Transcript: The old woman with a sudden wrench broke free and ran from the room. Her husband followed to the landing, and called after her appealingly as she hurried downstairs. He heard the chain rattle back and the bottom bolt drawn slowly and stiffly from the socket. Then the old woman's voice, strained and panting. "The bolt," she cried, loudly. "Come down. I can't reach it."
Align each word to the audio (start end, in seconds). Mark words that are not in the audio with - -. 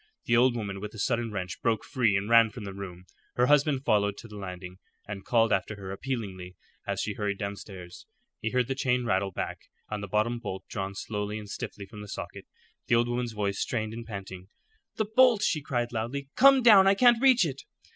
The 0.25 0.35
old 0.35 0.55
woman 0.55 0.79
with 0.79 0.95
a 0.95 0.97
sudden 0.97 1.31
wrench 1.31 1.61
broke 1.61 1.85
free 1.85 2.17
and 2.17 2.27
ran 2.27 2.49
from 2.49 2.63
the 2.63 2.73
room. 2.73 3.05
Her 3.35 3.45
husband 3.45 3.85
followed 3.85 4.17
to 4.17 4.27
the 4.27 4.35
landing, 4.35 4.79
and 5.07 5.23
called 5.23 5.53
after 5.53 5.75
her 5.75 5.91
appealingly 5.91 6.55
as 6.87 6.99
she 7.01 7.13
hurried 7.13 7.37
downstairs. 7.37 8.07
He 8.39 8.49
heard 8.49 8.65
the 8.67 8.73
chain 8.73 9.05
rattle 9.05 9.29
back 9.31 9.59
and 9.91 10.01
the 10.01 10.07
bottom 10.07 10.39
bolt 10.39 10.63
drawn 10.67 10.95
slowly 10.95 11.37
and 11.37 11.47
stiffly 11.47 11.85
from 11.85 12.01
the 12.01 12.07
socket. 12.07 12.45
Then 12.47 12.83
the 12.87 12.95
old 12.95 13.09
woman's 13.09 13.33
voice, 13.33 13.59
strained 13.59 13.93
and 13.93 14.03
panting. 14.03 14.47
"The 14.95 15.05
bolt," 15.05 15.43
she 15.43 15.61
cried, 15.61 15.91
loudly. 15.91 16.29
"Come 16.35 16.63
down. 16.63 16.87
I 16.87 16.95
can't 16.95 17.21
reach 17.21 17.45
it." 17.45 17.61